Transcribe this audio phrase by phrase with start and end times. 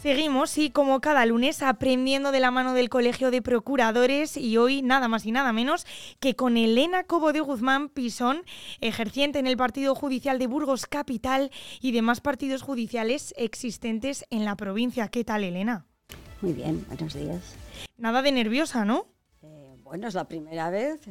[0.00, 4.80] Seguimos, sí, como cada lunes, aprendiendo de la mano del Colegio de Procuradores y hoy
[4.80, 5.84] nada más y nada menos
[6.20, 8.40] que con Elena Cobo de Guzmán Pisón,
[8.80, 11.50] ejerciente en el Partido Judicial de Burgos Capital
[11.82, 15.08] y demás partidos judiciales existentes en la provincia.
[15.08, 15.84] ¿Qué tal, Elena?
[16.40, 17.54] Muy bien, buenos días.
[17.98, 19.04] Nada de nerviosa, ¿no?
[19.42, 21.02] Eh, bueno, es la primera vez.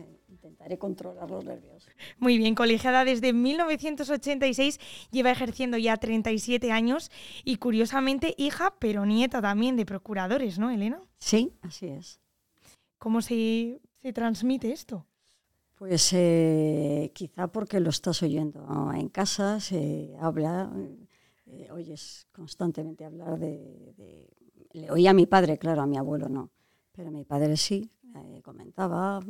[0.49, 1.87] Intentaré controlar los nervios.
[2.17, 4.79] Muy bien, colegiada desde 1986,
[5.11, 7.11] lleva ejerciendo ya 37 años
[7.43, 11.01] y curiosamente hija, pero nieta también de procuradores, ¿no, Elena?
[11.19, 12.19] Sí, así es.
[12.97, 13.79] ¿Cómo se,
[14.13, 15.05] transmite esto?
[15.75, 20.71] Pues eh, quizá porque lo estás oyendo en casa, se habla,
[21.45, 24.27] eh, oyes constantemente hablar de,
[24.71, 26.49] Le oía a mi padre, claro, a mi abuelo no,
[26.91, 29.21] pero mi padre sí, eh, comentaba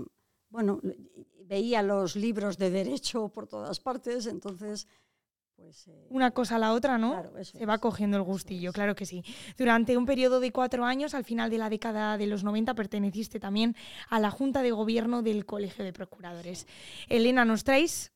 [0.49, 0.81] bueno,
[1.45, 4.88] veía los libros de derecho por todas partes, entonces...
[5.55, 7.22] Pues, eh, Una cosa a la otra, ¿no?
[7.44, 9.25] Se va cogiendo el gustillo, claro que sí.
[9.58, 13.42] Durante un periodo de cuatro años, al final de la década de los 90, perteneciste
[13.42, 13.75] también
[14.09, 16.66] a la Junta de Gobierno del Colegio de Procuradores.
[17.09, 18.14] Elena, nos traes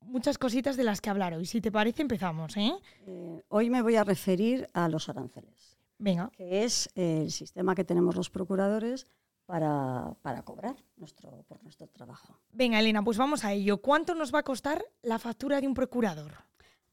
[0.00, 1.46] muchas cositas de las que hablar hoy.
[1.46, 2.56] Si te parece, empezamos.
[2.56, 2.72] ¿eh?
[3.06, 5.76] Eh, hoy me voy a referir a los aranceles.
[5.98, 6.30] Venga.
[6.36, 9.06] Que es el sistema que tenemos los procuradores
[9.46, 12.38] para, para, cobrar nuestro, por nuestro trabajo.
[12.52, 13.78] Venga, Elena, pues vamos a ello.
[13.78, 16.32] ¿Cuánto nos va a costar la factura de un procurador?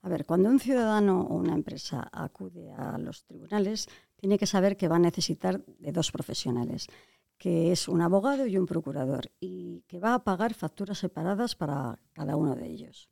[0.04, 4.78] A ver, cuando un ciudadano o una empresa acude a los tribunales, tiene que saber
[4.78, 6.88] que va a necesitar de dos profesionales,
[7.38, 12.00] que es un abogado y un procurador, y que va a pagar facturas separadas para
[12.12, 13.10] cada uno de ellos.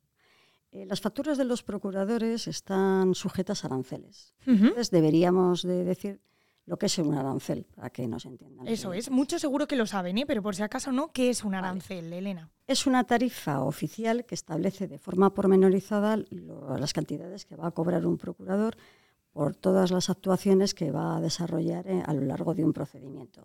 [0.70, 4.34] Eh, las facturas de los procuradores están sujetas a aranceles.
[4.46, 6.20] Entonces deberíamos de decir
[6.66, 8.68] lo que es un arancel, para que nos entiendan.
[8.68, 10.26] Eso es, mucho seguro que lo saben, ¿eh?
[10.26, 12.50] pero por si acaso no, ¿qué es un arancel, Elena?
[12.66, 18.06] Es una tarifa oficial que establece de forma pormenorizada las cantidades que va a cobrar
[18.06, 18.76] un procurador
[19.32, 23.42] por todas las actuaciones que va a desarrollar eh, a lo largo de un procedimiento.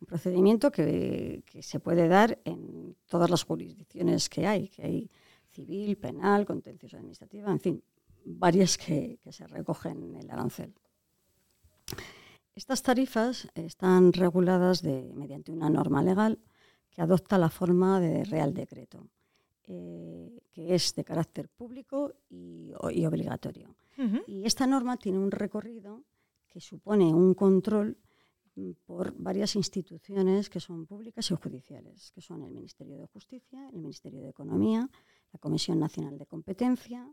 [0.00, 5.10] Un procedimiento que, se puede dar en todas las jurisdicciones que hay, que hay
[5.50, 7.82] civil, penal, contencioso administrativa, en fin,
[8.24, 10.72] varias que, que se recogen en el arancel.
[12.54, 16.38] Estas tarifas están reguladas mediante una norma legal
[16.90, 19.08] que adopta la forma de Real Decreto,
[19.64, 23.74] eh, que es de carácter público y, obligatorio.
[24.26, 26.02] Y esta norma tiene un recorrido
[26.48, 27.98] que supone un control
[28.56, 33.68] mm, por varias instituciones que son públicas y judiciales, que son el Ministerio de Justicia,
[33.68, 34.88] el Ministerio de Economía,
[35.32, 37.06] la Comisión Nacional de Competencia,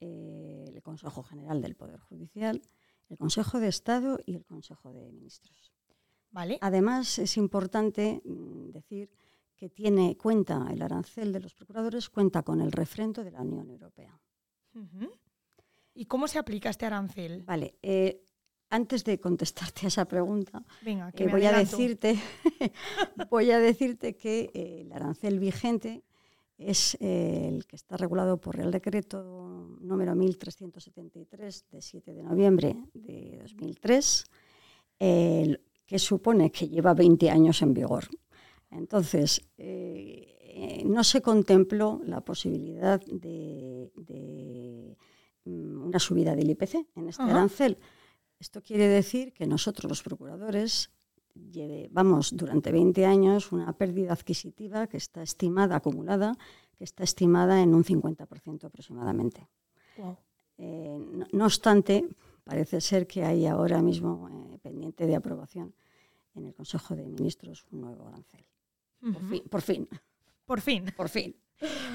[0.00, 2.62] eh, el Consejo General del Poder Judicial,
[3.10, 5.72] el Consejo de Estado y el Consejo de Ministros.
[6.30, 6.58] Vale.
[6.60, 9.10] Además, es importante mm, decir
[9.56, 13.68] que tiene cuenta el arancel de los procuradores cuenta con el refrendo de la Unión
[13.68, 14.18] Europea.
[15.92, 17.42] ¿Y cómo se aplica este arancel?
[17.42, 18.22] Vale, eh,
[18.70, 22.18] antes de contestarte a esa pregunta, eh, voy, a decirte,
[23.30, 26.04] voy a decirte que eh, el arancel vigente
[26.60, 32.76] es eh, el que está regulado por Real Decreto número 1373 de 7 de noviembre
[32.94, 34.24] de 2003,
[34.98, 38.04] que supone que lleva 20 años en vigor.
[38.70, 43.90] Entonces, eh, no se contempló la posibilidad de,
[45.44, 47.78] mm, una subida del IPC en este arancel.
[48.38, 50.90] Esto quiere decir que nosotros, los procuradores,
[51.90, 56.36] vamos, durante 20 años una pérdida adquisitiva que está estimada, acumulada,
[56.76, 59.48] que está estimada en un 50% aproximadamente.
[60.58, 60.98] Eh,
[61.32, 62.06] no, obstante,
[62.44, 65.74] parece ser que hay ahora mismo eh, pendiente de aprobación
[66.34, 68.44] en el Consejo de Ministros un nuevo arancel.
[69.00, 69.88] por, fin, por fin.
[70.44, 70.84] Por fin.
[70.96, 71.36] Por fin.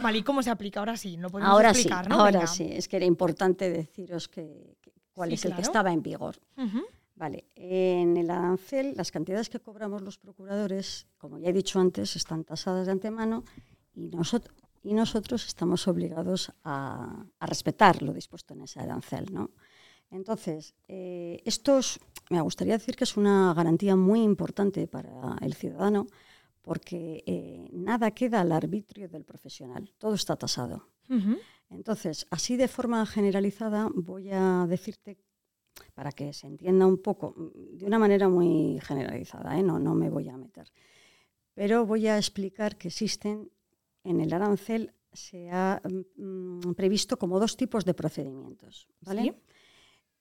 [0.02, 0.80] Vale, ¿y cómo se aplica?
[0.80, 4.78] Ahora sí, no podemos ahora explicar, sí, Ahora sí, es que era importante deciros que,
[5.14, 6.36] cuál es el que estaba en vigor.
[7.16, 12.16] Vale, en el arancel las cantidades que cobramos los procuradores, como ya he dicho antes,
[12.18, 13.46] están tasadas de antemano
[13.94, 14.54] y, nosotros
[14.84, 19.34] y nosotros estamos obligados a, respetar lo dispuesto en ese arancel.
[19.34, 19.52] ¿no?
[20.12, 21.80] Entonces, eh, esto
[22.30, 26.08] me gustaría decir que es una garantía muy importante para el ciudadano
[26.62, 30.90] porque eh, nada queda al arbitrio del profesional, todo está tasado.
[31.70, 35.20] Entonces, así de forma generalizada voy a decirte
[35.94, 39.64] para que se entienda un poco, de una manera muy generalizada, ¿eh?
[39.64, 40.72] no, no me voy a meter.
[41.54, 43.50] Pero voy a explicar que existen,
[44.04, 45.82] en el arancel se ha
[46.18, 48.88] mm, previsto como dos tipos de procedimientos.
[49.02, 49.42] ¿vale?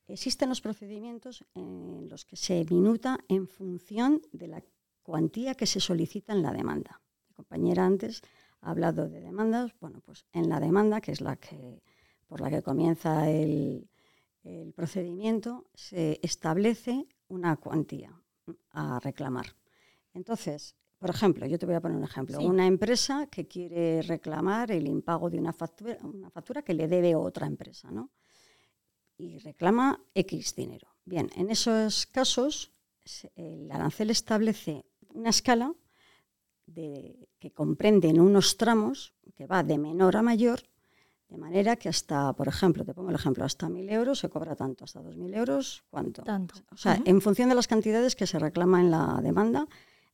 [0.07, 4.63] Existen los procedimientos en los que se minuta en función de la
[5.03, 7.01] cuantía que se solicita en la demanda.
[7.29, 8.23] Mi compañera antes
[8.61, 9.73] ha hablado de demandas.
[9.81, 11.83] Bueno, pues en la demanda, que es la que
[12.27, 13.89] por la que comienza el,
[14.45, 18.13] el procedimiento se establece una cuantía
[18.71, 19.57] a reclamar.
[20.13, 22.41] Entonces, por ejemplo, yo te voy a poner un ejemplo.
[22.41, 27.15] Una empresa que quiere reclamar el impago de una factura, una factura que le debe
[27.15, 28.11] otra empresa, ¿no?
[29.17, 30.89] Y reclama X dinero.
[31.05, 32.73] Bien, en esos casos,
[33.35, 35.75] el arancel establece una escala
[36.67, 40.63] que comprende en unos tramos que va de menor a mayor,
[41.29, 44.55] de manera que hasta, por ejemplo, te pongo el ejemplo, hasta 1.000 euros se cobra
[44.55, 46.23] tanto, hasta 2.000 euros, ¿cuánto?
[46.23, 46.55] Tanto.
[46.71, 49.67] O sea, en función de las cantidades que se reclama en la demanda,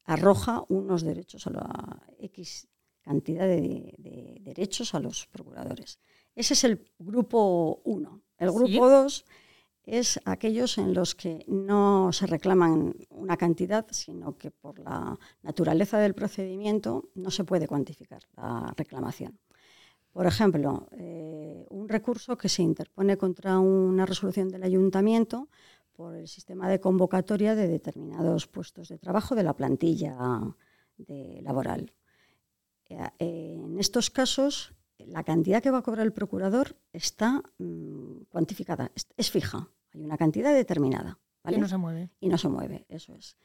[0.04, 2.68] arroja unos derechos a la X
[3.02, 5.98] cantidad de, derechos a los procuradores.
[6.34, 8.22] Ese es el grupo 1.
[8.38, 9.24] El grupo 2
[9.84, 15.98] es aquellos en los que no se reclaman una cantidad, sino que por la naturaleza
[15.98, 19.38] del procedimiento no se puede cuantificar la reclamación.
[20.12, 25.48] Por ejemplo, eh, un recurso que se interpone contra una resolución del ayuntamiento
[25.92, 30.16] por el sistema de convocatoria de determinados puestos de trabajo de la plantilla
[31.42, 31.92] laboral.
[32.90, 38.90] Eh, en estos casos, la cantidad que va a cobrar el procurador está mm, cuantificada,
[39.16, 39.68] es, fija.
[39.94, 41.18] Hay una cantidad determinada.
[41.48, 42.10] Y no se mueve.
[42.20, 43.36] Y no se mueve, eso es.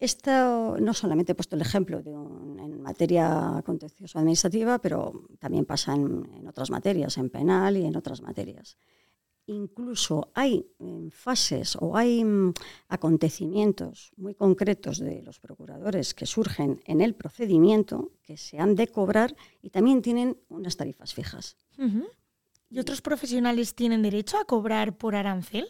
[0.00, 5.94] Esto no solamente he puesto el ejemplo de en materia contencioso administrativa, pero también pasa
[5.94, 8.76] en, otras materias, en penal y en otras materias
[9.46, 12.54] incluso hay mm, fases o hay mm,
[12.88, 18.88] acontecimientos muy concretos de los procuradores que surgen en el procedimiento que se han de
[18.88, 21.56] cobrar y también tienen unas tarifas fijas.
[22.68, 25.66] ¿Y otros profesionales tienen derecho a cobrar por arancel?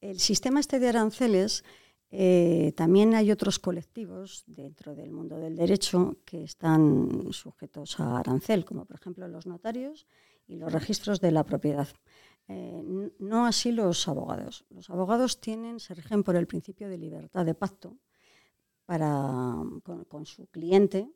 [0.00, 1.64] El sistema este de aranceles,
[2.10, 8.64] eh, también hay otros colectivos dentro del mundo del derecho que están sujetos a arancel,
[8.64, 10.06] como por ejemplo los notarios
[10.46, 11.88] y los registros de la propiedad.
[12.48, 14.64] Eh, no así los abogados.
[14.70, 17.96] Los abogados tienen, se rigen por el principio de libertad de pacto
[18.84, 19.56] para,
[20.08, 21.10] con, su cliente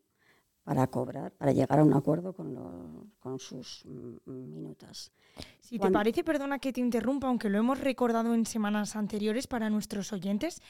[0.64, 3.84] para cobrar, para llegar a un acuerdo con, con sus
[4.25, 5.12] minutas.
[5.61, 9.70] Si te parece, perdona que te interrumpa, aunque lo hemos recordado en semanas anteriores para
[9.70, 10.61] nuestros oyentes,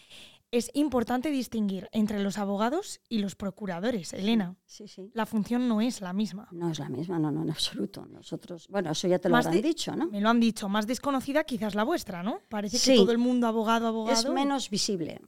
[0.53, 4.57] es importante distinguir entre los abogados y los procuradores, Elena.
[4.67, 5.11] Sí, sí.
[5.15, 6.49] La función no es la misma.
[6.51, 8.05] No es la misma, no, no, en absoluto.
[8.07, 10.09] Nosotros, bueno, eso ya te lo han dicho, ¿no?
[10.09, 12.41] Me lo han dicho, más desconocida quizás la vuestra, ¿no?
[12.49, 14.19] Parece que todo el mundo abogado, abogado.
[14.19, 15.21] Es menos visible,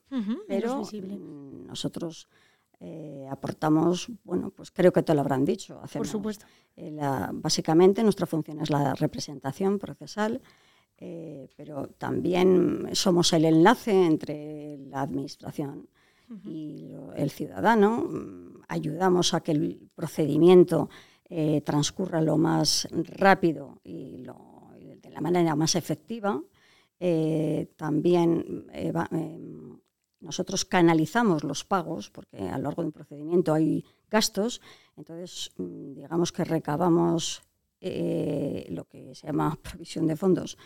[0.48, 1.16] pero visible.
[1.16, 2.28] Mm, nosotros
[2.84, 5.80] eh, aportamos, bueno, pues creo que te lo habrán dicho.
[5.92, 6.46] Por supuesto.
[6.74, 6.98] Eh,
[7.32, 10.42] básicamente nuestra función es la representación procesal
[10.98, 15.88] eh, pero también somos el enlace entre la administración
[16.44, 18.08] y el ciudadano.
[18.68, 20.88] Ayudamos a que el procedimiento
[21.64, 26.40] transcurra lo más rápido y, de la manera más efectiva.
[27.76, 28.66] También
[30.22, 34.60] nosotros canalizamos los pagos, porque a lo largo de un procedimiento hay gastos,
[34.96, 37.42] entonces mm, digamos que recabamos
[37.80, 40.56] lo que se llama provisión de fondos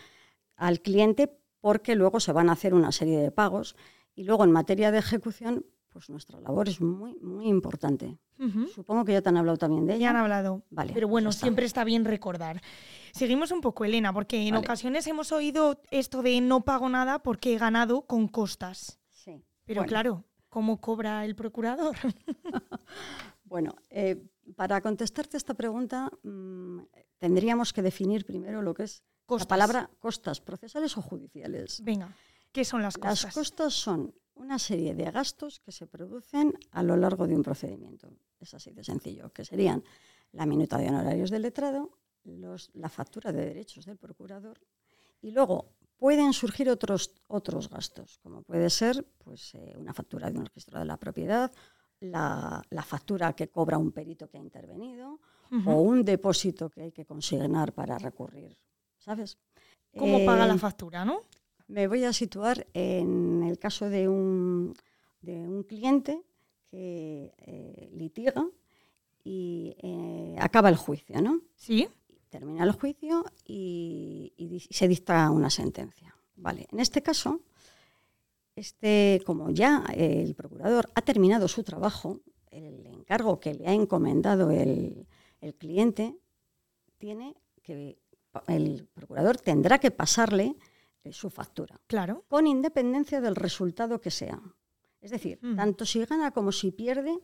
[0.55, 3.75] al cliente porque luego se van a hacer una serie de pagos
[4.15, 8.19] y luego en materia de ejecución pues nuestra labor es muy, muy importante.
[8.75, 10.01] Supongo que ya te han hablado también de ella.
[10.01, 10.61] Ya han hablado.
[10.69, 12.61] Vale, Pero bueno, siempre está bien recordar.
[13.13, 17.55] Seguimos un poco, Elena, porque en ocasiones hemos oído esto de no pago nada porque
[17.55, 18.99] he ganado con costas.
[19.67, 21.95] Pero claro, ¿cómo cobra el procurador?
[23.43, 26.79] bueno, eh, para contestarte esta pregunta mm,
[27.17, 31.81] tendríamos que definir primero lo que es la palabra costas procesales o judiciales.
[31.83, 32.15] Venga,
[32.51, 33.23] ¿qué son las costas?
[33.23, 37.43] Las costas son una serie de gastos que se producen a lo largo de un
[37.43, 38.09] procedimiento.
[38.39, 39.83] Es así de sencillo, que serían
[40.31, 44.59] la minuta de honorarios del letrado, la factura de derechos del procurador
[45.21, 50.37] y luego pueden surgir otros, otros gastos, como puede ser pues, eh, una factura de
[50.37, 51.51] un registro de la propiedad,
[51.99, 55.19] la, factura que cobra un perito que ha intervenido
[55.65, 58.57] o un depósito que hay que consignar para recurrir
[59.07, 59.37] ¿sabes?
[59.97, 61.21] ¿Cómo paga la eh, factura, no?
[61.67, 64.73] Me voy a situar en el caso de un,
[65.21, 66.21] de un cliente
[66.69, 68.45] que eh, litiga
[69.23, 69.75] y
[70.39, 71.41] acaba el juicio, ¿no?
[71.55, 71.87] Sí.
[72.29, 76.15] Termina el juicio y, se dicta una sentencia.
[76.35, 77.41] Vale, en este caso,
[78.55, 82.19] este, como ya el procurador ha terminado su trabajo,
[82.51, 85.07] el encargo que le ha encomendado el,
[85.41, 86.15] el cliente
[86.97, 87.99] tiene que
[88.47, 90.55] el procurador tendrá que pasarle
[91.03, 91.79] eh, su factura.
[91.87, 92.25] Claro.
[92.27, 94.39] Con independencia del resultado que sea.
[95.01, 95.55] Es decir, mm.
[95.55, 97.17] tanto si gana como si pierde,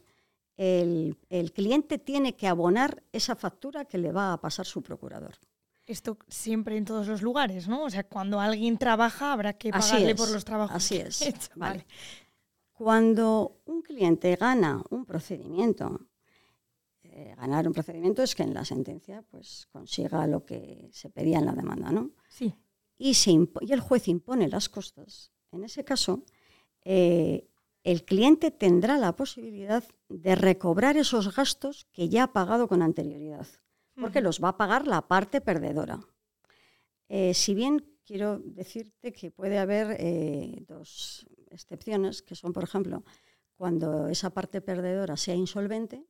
[0.57, 1.17] el,
[1.53, 5.35] cliente tiene que abonar esa factura que le va a pasar su procurador.
[5.85, 7.83] Esto siempre en todos los lugares, ¿no?
[7.83, 10.75] O sea, cuando alguien trabaja habrá que pagarle por los trabajos.
[10.75, 11.51] Así es.
[11.55, 11.85] Vale.
[12.71, 16.07] Cuando un cliente gana un procedimiento,
[17.03, 21.39] eh, ganar un procedimiento es que en la sentencia pues, consiga lo que se pedía
[21.39, 22.11] en la demanda, ¿no?
[22.29, 22.55] Sí.
[22.97, 23.13] Y,
[23.61, 25.31] y el juez impone las costas.
[25.51, 26.23] En ese caso,
[26.85, 27.47] eh,
[27.83, 33.47] el cliente tendrá la posibilidad de recobrar esos gastos que ya ha pagado con anterioridad,
[33.95, 35.99] porque los va a pagar la parte perdedora.
[37.09, 43.03] Eh, si bien quiero decirte que puede haber eh, dos excepciones, que son, por ejemplo,
[43.55, 46.05] cuando esa parte perdedora sea insolvente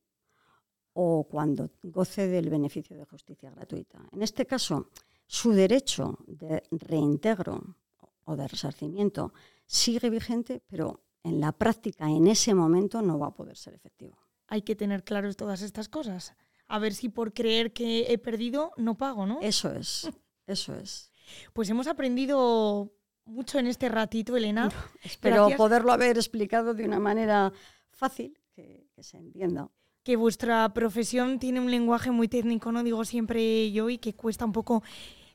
[0.92, 4.00] o cuando goce del beneficio de justicia gratuita.
[4.12, 4.90] En este caso,
[5.26, 7.76] su derecho de reintegro
[8.24, 9.32] o de resarcimiento
[9.66, 14.16] sigue vigente, pero en la práctica en ese momento no va a poder ser efectivo.
[14.46, 16.36] Hay que tener claras todas estas cosas.
[16.68, 19.40] A ver si por creer que he perdido no pago, ¿no?
[19.40, 20.08] Eso es,
[20.46, 21.10] eso es.
[21.52, 22.92] Pues hemos aprendido
[23.24, 24.70] mucho en este ratito, Elena.
[25.02, 27.52] espero poderlo haber explicado de una manera
[27.90, 29.70] fácil, que, que, se entienda.
[30.02, 34.44] Que vuestra profesión tiene un lenguaje muy técnico, no digo siempre yo, y que cuesta
[34.44, 34.82] un poco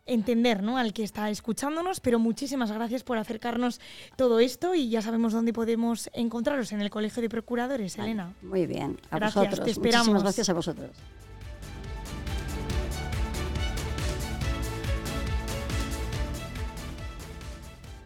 [0.05, 0.77] entender ¿no?
[0.77, 3.79] al que está escuchándonos, pero muchísimas gracias por acercarnos
[4.15, 8.33] todo esto y ya sabemos dónde podemos encontraros en el Colegio de Procuradores, Elena.
[8.41, 9.63] Muy bien, a vosotros.
[9.63, 10.07] Te esperamos.
[10.07, 10.91] Muchísimas gracias a vosotros.